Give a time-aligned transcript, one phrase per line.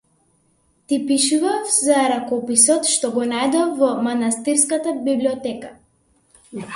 [0.87, 5.71] Ти пишував за ракописот што го најдов во манастирската библиотека.